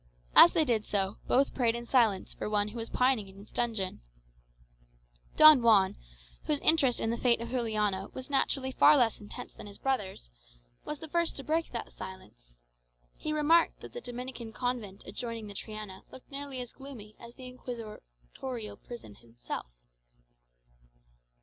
[0.35, 3.51] As they did so, both prayed in silence for one who was pining in its
[3.51, 3.99] dungeons.
[5.37, 5.95] Don Juan,
[6.45, 10.31] whose interest in the fate of Juliano was naturally far less intense than his brother's,
[10.85, 12.57] was the first to break that silence.
[13.15, 17.45] He remarked that the Dominican convent adjoining the Triana looked nearly as gloomy as the
[17.45, 19.83] inquisitorial prison itself.